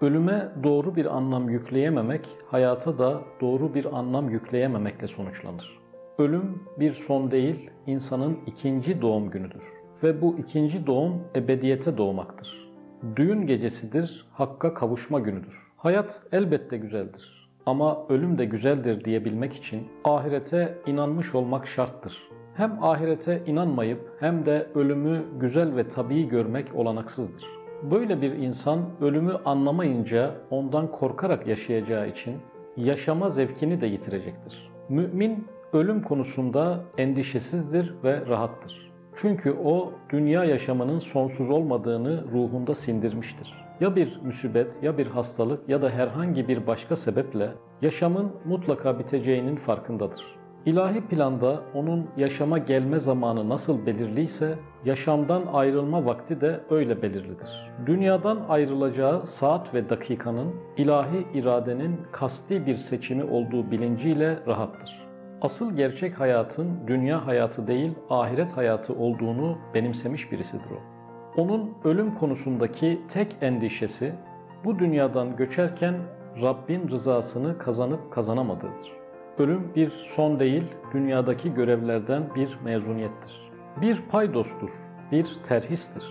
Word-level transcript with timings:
Ölüme 0.00 0.48
doğru 0.62 0.96
bir 0.96 1.16
anlam 1.16 1.48
yükleyememek, 1.48 2.28
hayata 2.46 2.98
da 2.98 3.20
doğru 3.40 3.74
bir 3.74 3.98
anlam 3.98 4.30
yükleyememekle 4.30 5.06
sonuçlanır. 5.06 5.78
Ölüm 6.18 6.62
bir 6.78 6.92
son 6.92 7.30
değil, 7.30 7.70
insanın 7.86 8.38
ikinci 8.46 9.02
doğum 9.02 9.30
günüdür. 9.30 9.64
Ve 10.02 10.22
bu 10.22 10.38
ikinci 10.38 10.86
doğum 10.86 11.22
ebediyete 11.36 11.96
doğmaktır. 11.96 12.70
Düğün 13.16 13.46
gecesidir, 13.46 14.24
hakka 14.32 14.74
kavuşma 14.74 15.20
günüdür. 15.20 15.58
Hayat 15.76 16.22
elbette 16.32 16.76
güzeldir. 16.76 17.50
Ama 17.66 18.06
ölüm 18.08 18.38
de 18.38 18.44
güzeldir 18.44 19.04
diyebilmek 19.04 19.52
için 19.52 19.88
ahirete 20.04 20.78
inanmış 20.86 21.34
olmak 21.34 21.66
şarttır. 21.66 22.28
Hem 22.54 22.84
ahirete 22.84 23.42
inanmayıp 23.46 24.16
hem 24.20 24.46
de 24.46 24.66
ölümü 24.74 25.24
güzel 25.40 25.76
ve 25.76 25.88
tabii 25.88 26.28
görmek 26.28 26.74
olanaksızdır. 26.74 27.57
Böyle 27.82 28.22
bir 28.22 28.32
insan 28.32 28.80
ölümü 29.00 29.32
anlamayınca 29.44 30.34
ondan 30.50 30.92
korkarak 30.92 31.46
yaşayacağı 31.46 32.08
için 32.08 32.36
yaşama 32.76 33.30
zevkini 33.30 33.80
de 33.80 33.86
yitirecektir. 33.86 34.70
Mümin 34.88 35.46
ölüm 35.72 36.02
konusunda 36.02 36.80
endişesizdir 36.98 37.94
ve 38.04 38.26
rahattır. 38.26 38.90
Çünkü 39.14 39.52
o 39.52 39.92
dünya 40.10 40.44
yaşamının 40.44 40.98
sonsuz 40.98 41.50
olmadığını 41.50 42.24
ruhunda 42.32 42.74
sindirmiştir. 42.74 43.54
Ya 43.80 43.96
bir 43.96 44.20
müsibet 44.22 44.78
ya 44.82 44.98
bir 44.98 45.06
hastalık 45.06 45.68
ya 45.68 45.82
da 45.82 45.90
herhangi 45.90 46.48
bir 46.48 46.66
başka 46.66 46.96
sebeple 46.96 47.50
yaşamın 47.82 48.32
mutlaka 48.44 48.98
biteceğinin 48.98 49.56
farkındadır. 49.56 50.37
İlahi 50.68 51.00
planda 51.00 51.60
onun 51.74 52.06
yaşama 52.16 52.58
gelme 52.58 52.98
zamanı 52.98 53.48
nasıl 53.48 53.86
belirliyse 53.86 54.54
yaşamdan 54.84 55.42
ayrılma 55.52 56.04
vakti 56.04 56.40
de 56.40 56.60
öyle 56.70 57.02
belirlidir. 57.02 57.70
Dünyadan 57.86 58.38
ayrılacağı 58.48 59.26
saat 59.26 59.74
ve 59.74 59.88
dakikanın 59.88 60.54
ilahi 60.76 61.26
iradenin 61.34 62.00
kasti 62.12 62.66
bir 62.66 62.76
seçimi 62.76 63.24
olduğu 63.24 63.70
bilinciyle 63.70 64.38
rahattır. 64.46 65.06
Asıl 65.40 65.76
gerçek 65.76 66.20
hayatın 66.20 66.68
dünya 66.86 67.26
hayatı 67.26 67.66
değil 67.66 67.92
ahiret 68.10 68.56
hayatı 68.56 68.94
olduğunu 68.94 69.58
benimsemiş 69.74 70.32
birisidir 70.32 70.70
o. 70.70 70.80
Onun 71.42 71.74
ölüm 71.84 72.14
konusundaki 72.14 73.00
tek 73.08 73.36
endişesi 73.40 74.12
bu 74.64 74.78
dünyadan 74.78 75.36
göçerken 75.36 75.94
Rabbin 76.42 76.88
rızasını 76.88 77.58
kazanıp 77.58 78.12
kazanamadığıdır. 78.12 78.97
Ölüm 79.38 79.74
bir 79.76 79.88
son 79.88 80.40
değil, 80.40 80.64
dünyadaki 80.94 81.54
görevlerden 81.54 82.22
bir 82.34 82.58
mezuniyettir. 82.64 83.50
Bir 83.80 84.02
paydostur, 84.10 84.70
bir 85.12 85.26
terhistir. 85.42 86.02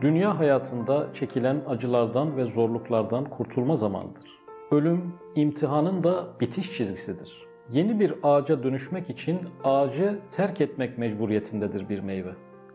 Dünya 0.00 0.38
hayatında 0.38 1.06
çekilen 1.14 1.62
acılardan 1.66 2.36
ve 2.36 2.44
zorluklardan 2.44 3.24
kurtulma 3.24 3.76
zamanıdır. 3.76 4.40
Ölüm, 4.70 5.14
imtihanın 5.34 6.04
da 6.04 6.26
bitiş 6.40 6.76
çizgisidir. 6.76 7.46
Yeni 7.72 8.00
bir 8.00 8.14
ağaca 8.22 8.62
dönüşmek 8.62 9.10
için 9.10 9.38
ağacı 9.64 10.18
terk 10.30 10.60
etmek 10.60 10.98
mecburiyetindedir 10.98 11.88
bir 11.88 12.00
meyve. 12.00 12.32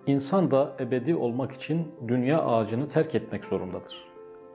İnsan 0.08 0.52
da 0.52 0.76
ebedi 0.80 1.16
olmak 1.16 1.52
için 1.52 1.88
dünya 2.08 2.46
ağacını 2.46 2.88
terk 2.88 3.16
etmek 3.16 3.46
zorundadır. 3.46 4.06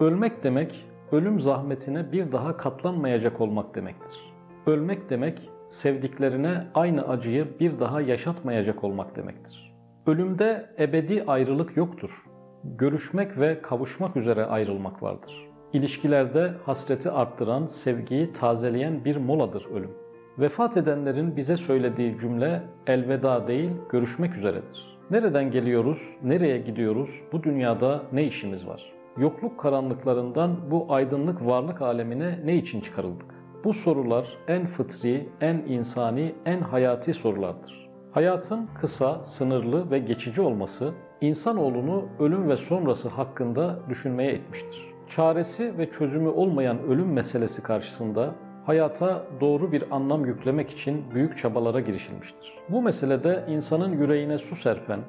Ölmek 0.00 0.42
demek, 0.42 0.86
ölüm 1.12 1.40
zahmetine 1.40 2.12
bir 2.12 2.32
daha 2.32 2.56
katlanmayacak 2.56 3.40
olmak 3.40 3.74
demektir. 3.74 4.35
Ölmek 4.66 5.10
demek, 5.10 5.50
sevdiklerine 5.68 6.60
aynı 6.74 7.08
acıyı 7.08 7.60
bir 7.60 7.80
daha 7.80 8.00
yaşatmayacak 8.00 8.84
olmak 8.84 9.16
demektir. 9.16 9.76
Ölümde 10.06 10.70
ebedi 10.78 11.24
ayrılık 11.26 11.76
yoktur. 11.76 12.24
Görüşmek 12.64 13.40
ve 13.40 13.62
kavuşmak 13.62 14.16
üzere 14.16 14.44
ayrılmak 14.44 15.02
vardır. 15.02 15.48
İlişkilerde 15.72 16.52
hasreti 16.64 17.10
arttıran, 17.10 17.66
sevgiyi 17.66 18.32
tazeleyen 18.32 19.04
bir 19.04 19.16
moladır 19.16 19.66
ölüm. 19.74 19.90
Vefat 20.38 20.76
edenlerin 20.76 21.36
bize 21.36 21.56
söylediği 21.56 22.18
cümle 22.18 22.62
elveda 22.86 23.46
değil, 23.46 23.70
görüşmek 23.90 24.36
üzeredir. 24.36 24.98
Nereden 25.10 25.50
geliyoruz, 25.50 26.16
nereye 26.22 26.58
gidiyoruz, 26.58 27.10
bu 27.32 27.42
dünyada 27.42 28.02
ne 28.12 28.24
işimiz 28.24 28.66
var? 28.66 28.92
Yokluk 29.18 29.60
karanlıklarından 29.60 30.70
bu 30.70 30.86
aydınlık 30.88 31.46
varlık 31.46 31.82
alemine 31.82 32.38
ne 32.44 32.56
için 32.56 32.80
çıkarıldık? 32.80 33.35
Bu 33.66 33.72
sorular 33.72 34.28
en 34.48 34.66
fıtri, 34.66 35.28
en 35.40 35.56
insani, 35.56 36.34
en 36.44 36.60
hayati 36.60 37.12
sorulardır. 37.12 37.88
Hayatın 38.12 38.68
kısa, 38.80 39.24
sınırlı 39.24 39.90
ve 39.90 39.98
geçici 39.98 40.40
olması 40.40 40.92
insanoğlunu 41.20 42.04
ölüm 42.18 42.48
ve 42.48 42.56
sonrası 42.56 43.08
hakkında 43.08 43.78
düşünmeye 43.88 44.32
etmiştir. 44.32 44.94
Çaresi 45.08 45.78
ve 45.78 45.90
çözümü 45.90 46.28
olmayan 46.28 46.82
ölüm 46.82 47.12
meselesi 47.12 47.62
karşısında 47.62 48.34
hayata 48.66 49.24
doğru 49.40 49.72
bir 49.72 49.84
anlam 49.90 50.26
yüklemek 50.26 50.70
için 50.70 51.04
büyük 51.14 51.38
çabalara 51.38 51.80
girişilmiştir. 51.80 52.54
Bu 52.68 52.82
meselede 52.82 53.44
insanın 53.48 54.00
yüreğine 54.00 54.38
su 54.38 54.56
serpen 54.56 55.00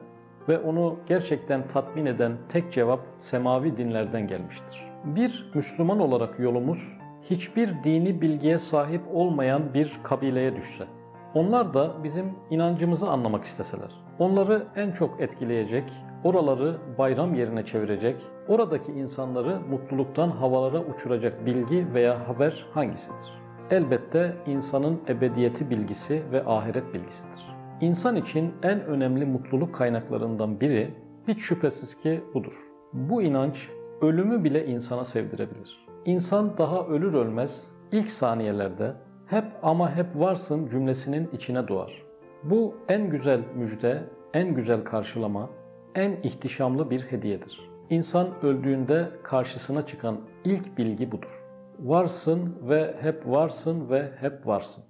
ve 0.50 0.60
onu 0.60 0.96
gerçekten 1.08 1.68
tatmin 1.68 2.06
eden 2.06 2.38
tek 2.50 2.72
cevap 2.72 3.00
semavi 3.18 3.78
dinlerden 3.78 4.28
gelmiştir. 4.28 4.88
Bir 5.06 5.52
Müslüman 5.56 6.00
olarak 6.00 6.40
yolumuz 6.40 6.98
hiçbir 7.22 7.84
dini 7.84 8.22
bilgiye 8.22 8.58
sahip 8.58 9.02
olmayan 9.14 9.74
bir 9.74 10.00
kabileye 10.04 10.56
düşse, 10.56 10.86
onlar 11.34 11.74
da 11.74 12.04
bizim 12.04 12.26
inancımızı 12.50 13.10
anlamak 13.10 13.46
isteseler, 13.46 13.92
onları 14.20 14.68
en 14.76 14.92
çok 14.92 15.22
etkileyecek, 15.22 15.94
oraları 16.24 16.78
bayram 16.98 17.36
yerine 17.36 17.66
çevirecek, 17.66 18.16
oradaki 18.48 18.92
insanları 18.92 19.60
mutluluktan 19.70 20.30
havalara 20.30 20.80
uçuracak 20.80 21.46
bilgi 21.46 21.94
veya 21.94 22.28
haber 22.28 22.66
hangisidir? 22.74 23.38
Elbette 23.72 24.34
insanın 24.46 25.02
ebediyeti 25.10 25.70
bilgisi 25.70 26.24
ve 26.32 26.46
ahiret 26.46 26.94
bilgisidir. 26.94 27.48
İnsan 27.82 28.16
için 28.16 28.54
en 28.64 28.86
önemli 28.86 29.26
mutluluk 29.26 29.76
kaynaklarından 29.76 30.62
biri 30.62 30.94
hiç 31.28 31.40
şüphesiz 31.40 31.96
ki 31.96 32.22
budur. 32.34 32.54
Bu 32.94 33.22
inanç 33.22 33.70
ölümü 34.02 34.44
bile 34.44 34.66
insana 34.66 35.06
sevdirebilir. 35.06 35.86
İnsan 36.06 36.58
daha 36.58 36.88
ölür 36.88 37.14
ölmez 37.14 37.72
ilk 37.92 38.12
saniyelerde 38.12 38.94
hep 39.26 39.46
ama 39.64 39.96
hep 39.96 40.06
varsın 40.16 40.68
cümlesinin 40.68 41.30
içine 41.34 41.68
doğar. 41.68 42.04
Bu 42.44 42.76
en 42.90 43.10
güzel 43.10 43.40
müjde, 43.56 44.04
en 44.34 44.54
güzel 44.54 44.84
karşılama, 44.84 45.50
en 45.96 46.12
ihtişamlı 46.24 46.90
bir 46.90 47.02
hediyedir. 47.02 47.70
İnsan 47.90 48.28
öldüğünde 48.44 49.10
karşısına 49.24 49.86
çıkan 49.86 50.18
ilk 50.46 50.78
bilgi 50.78 51.12
budur. 51.12 51.44
Varsın 51.80 52.56
ve 52.70 52.96
hep 53.02 53.28
varsın 53.28 53.90
ve 53.90 54.12
hep 54.20 54.48
varsın. 54.48 54.84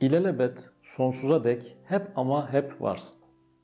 İlelebet, 0.00 0.70
sonsuza 0.82 1.44
dek 1.44 1.76
hep 1.84 2.02
ama 2.16 2.52
hep 2.52 2.82
varsın. 2.82 3.16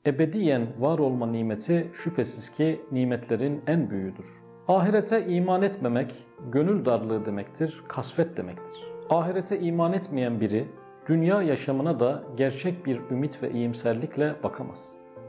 Ebediyen 0.05 0.67
var 0.79 0.99
olma 0.99 1.27
nimeti 1.27 1.91
şüphesiz 1.93 2.49
ki 2.49 2.81
nimetlerin 2.91 3.61
en 3.67 3.89
büyüğüdür. 3.89 4.52
Ahirete 4.67 5.25
iman 5.25 5.61
etmemek 5.61 6.15
gönül 6.51 6.85
darlığı 6.85 7.25
demektir, 7.25 7.83
kasvet 7.87 8.37
demektir. 8.37 8.83
Ahirete 9.09 9.59
iman 9.59 9.93
etmeyen 9.93 10.39
biri 10.39 10.67
dünya 11.07 11.41
yaşamına 11.41 11.99
da 11.99 12.23
gerçek 12.37 12.85
bir 12.85 13.01
ümit 13.11 13.43
ve 13.43 13.51
iyimserlikle 13.51 14.35
bakamaz. 14.43 14.85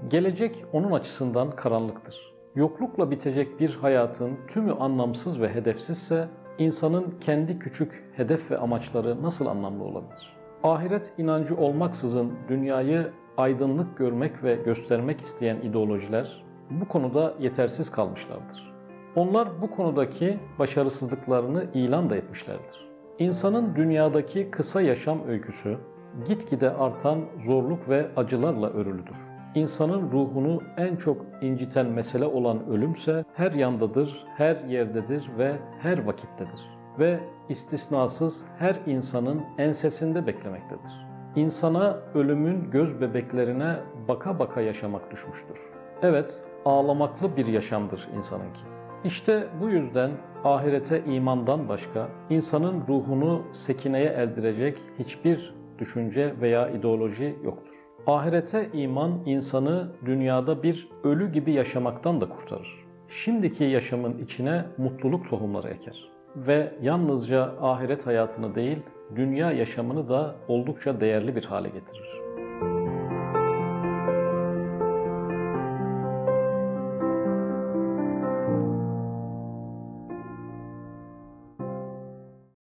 Gelecek 0.09 0.65
onun 0.73 0.91
açısından 0.91 1.51
karanlıktır. 1.51 2.35
Yoklukla 2.55 3.11
bitecek 3.11 3.61
bir 3.61 3.75
hayatın 3.75 4.39
tümü 4.49 4.73
anlamsız 4.73 5.41
ve 5.41 5.55
hedefsizse 5.55 6.29
insanın 6.59 7.15
kendi 7.21 7.59
küçük 7.59 8.05
hedef 8.17 8.51
ve 8.51 8.57
amaçları 8.57 9.23
nasıl 9.23 9.47
anlamlı 9.47 9.85
olabilir? 9.85 10.37
Ahiret 10.63 11.13
inancı 11.19 11.57
olmaksızın 11.57 12.33
dünyayı 12.49 13.11
aydınlık 13.37 13.97
görmek 13.97 14.45
ve 14.45 14.55
göstermek 14.55 15.21
isteyen 15.21 15.57
ideolojiler 15.57 16.45
bu 16.71 16.89
konuda 16.89 17.35
yetersiz 17.41 17.91
kalmışlardır. 17.91 18.74
Onlar 19.17 19.63
bu 19.63 19.71
konudaki 19.71 20.39
başarısızlıklarını 20.59 21.65
ilan 21.75 22.11
da 22.11 22.17
etmişlerdir. 22.17 22.89
İnsanın 23.19 23.77
dünyadaki 23.77 24.51
kısa 24.51 24.83
yaşam 24.83 25.19
öyküsü 25.29 25.79
gitgide 26.27 26.71
artan 26.71 27.19
zorluk 27.45 27.89
ve 27.89 28.07
acılarla 28.17 28.71
örülüdür. 28.71 29.17
İnsanın 29.55 30.03
ruhunu 30.03 30.63
en 30.77 30.97
çok 30.97 31.27
inciten 31.43 31.87
mesele 31.87 32.25
olan 32.25 32.67
ölümse 32.67 33.25
her 33.35 33.53
yandadır, 33.53 34.27
her 34.37 34.57
yerdedir 34.57 35.31
ve 35.39 35.53
her 35.81 36.05
vakittedir. 36.05 36.61
Ve 36.99 37.21
istisnasız 37.49 38.45
her 38.59 38.77
insanın 38.87 39.43
ensesinde 39.59 40.27
beklemektedir. 40.27 41.07
İnsana 41.37 41.97
ölümün 42.15 42.71
göz 42.71 43.01
bebeklerine 43.01 43.77
baka 44.09 44.39
baka 44.39 44.61
yaşamak 44.61 45.11
düşmüştür. 45.11 45.61
Evet, 46.03 46.43
ağlamaklı 46.65 47.37
bir 47.37 47.47
yaşamdır 47.47 48.09
insanınki. 48.17 48.74
İşte 49.05 49.47
bu 49.61 49.69
yüzden 49.69 50.11
ahirete 50.45 51.05
imandan 51.05 51.69
başka 51.69 52.09
insanın 52.31 52.81
ruhunu 52.89 53.43
sekineye 53.53 54.07
erdirecek 54.07 54.79
hiçbir 54.99 55.55
düşünce 55.79 56.35
veya 56.41 56.71
ideoloji 56.71 57.37
yoktur. 57.45 57.75
Ahirete 58.07 58.69
iman 58.73 59.23
insanı 59.27 59.93
dünyada 60.07 60.63
bir 60.63 60.89
ölü 61.05 61.33
gibi 61.33 61.53
yaşamaktan 61.53 62.21
da 62.21 62.29
kurtarır. 62.29 62.85
Şimdiki 63.09 63.65
yaşamın 63.65 64.19
içine 64.19 64.65
mutluluk 64.79 65.29
tohumları 65.29 65.69
eker. 65.69 66.11
ve 66.37 66.73
yalnızca 66.83 67.55
ahiret 67.61 68.07
hayatını 68.07 68.55
değil, 68.55 68.79
dünya 69.17 69.53
yaşamını 69.53 70.09
da 70.09 70.35
oldukça 70.49 71.01
değerli 71.01 71.37
bir 71.37 71.45
hale 71.45 71.69
getirir. 71.69 72.24